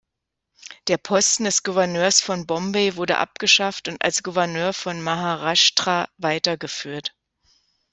Der 0.87 0.97
Posten 0.97 1.43
des 1.43 1.61
Gouverneurs 1.61 2.21
von 2.21 2.47
Bombay 2.47 2.95
wurde 2.95 3.19
abgeschafft 3.19 3.87
und 3.87 4.03
als 4.03 4.23
Gouverneur 4.23 4.73
von 4.73 4.99
Maharashtra 4.99 6.09
weitergeführt. 6.17 7.15